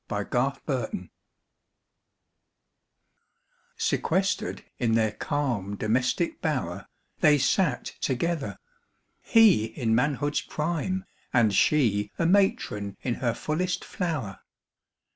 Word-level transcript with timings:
DOMESTIC 0.09 0.65
BLISS 0.65 0.89
IV 0.93 1.09
Sequestered 3.77 4.65
in 4.79 4.95
their 4.95 5.11
calm 5.11 5.75
domestic 5.75 6.41
bower, 6.41 6.87
They 7.19 7.37
sat 7.37 7.93
together. 8.01 8.57
He 9.21 9.65
in 9.65 9.93
manhood's 9.93 10.41
prime 10.41 11.05
And 11.31 11.53
she 11.53 12.09
a 12.17 12.25
matron 12.25 12.97
in 13.03 13.13
her 13.21 13.35
fullest 13.35 13.85
flower. 13.85 14.39